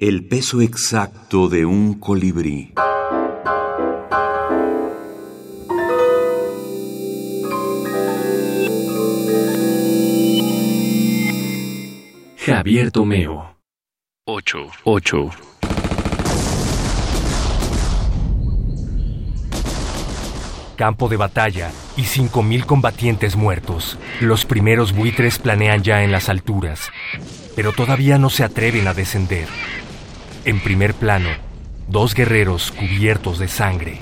[0.00, 2.72] El peso exacto de un colibrí.
[12.36, 13.56] Javier Tomeo.
[14.24, 14.66] 8.
[14.84, 15.30] 8.
[20.76, 23.98] Campo de batalla y 5.000 combatientes muertos.
[24.20, 26.92] Los primeros buitres planean ya en las alturas,
[27.56, 29.48] pero todavía no se atreven a descender.
[30.48, 31.28] En primer plano,
[31.88, 34.00] dos guerreros cubiertos de sangre.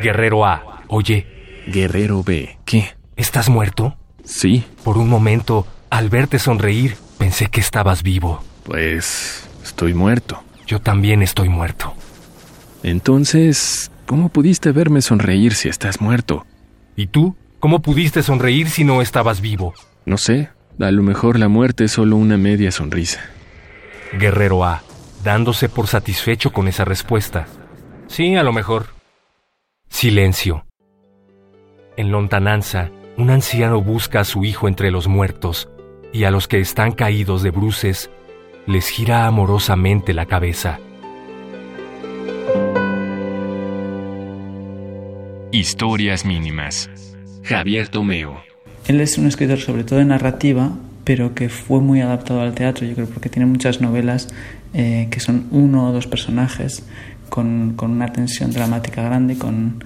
[0.00, 1.26] Guerrero A, oye,
[1.66, 2.56] Guerrero B.
[2.64, 2.94] ¿Qué?
[3.16, 3.96] ¿estás muerto?
[4.22, 8.44] Sí, Por un momento, al verte sonreír, pensé que estabas vivo.
[8.62, 10.44] pues estoy muerto.
[10.68, 11.92] Yo también estoy muerto.
[12.84, 16.46] Entonces, ¿cómo pudiste verme sonreír si estás muerto?
[16.94, 17.34] ¿Y tú?
[17.58, 19.74] ¿Cómo pudiste sonreír si no estabas vivo?
[20.04, 20.50] No sé,
[20.84, 23.20] a lo mejor la muerte es solo una media sonrisa.
[24.12, 24.82] Guerrero A,
[25.24, 27.46] dándose por satisfecho con esa respuesta.
[28.08, 28.86] Sí, a lo mejor.
[29.88, 30.66] Silencio.
[31.96, 35.68] En lontananza, un anciano busca a su hijo entre los muertos,
[36.12, 38.10] y a los que están caídos de bruces,
[38.66, 40.78] les gira amorosamente la cabeza.
[45.52, 46.90] Historias mínimas.
[47.42, 48.42] Javier Tomeo.
[48.88, 50.72] Él es un escritor sobre todo de narrativa,
[51.04, 54.28] pero que fue muy adaptado al teatro, yo creo, porque tiene muchas novelas
[54.74, 56.82] eh, que son uno o dos personajes
[57.28, 59.84] con, con una tensión dramática grande, con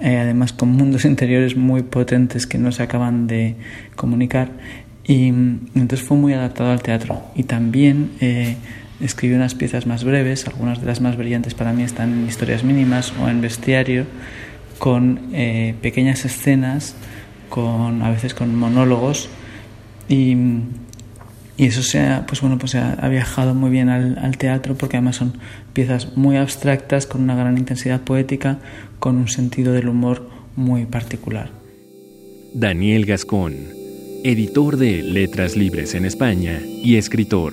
[0.00, 3.56] eh, además con mundos interiores muy potentes que no se acaban de
[3.96, 4.50] comunicar.
[5.04, 7.22] Y mm, entonces fue muy adaptado al teatro.
[7.34, 8.56] Y también eh,
[9.22, 13.12] unas piezas más breves, algunas de las más brillantes para mí están en Historias Mínimas
[13.20, 14.06] o en Bestiario,
[14.78, 16.94] con eh, pequeñas escenas,
[17.50, 19.28] con, a veces con monólogos.
[20.08, 20.36] Y,
[21.58, 25.34] eso se ha, pues pues ha viajado muy bien al, al teatro porque además son
[25.74, 28.60] piezas muy abstractas, con una gran intensidad poética,
[28.98, 31.50] con un sentido del humor muy particular.
[32.54, 33.56] Daniel Gascón,
[34.24, 37.52] editor de Letras Libres en España y escritor.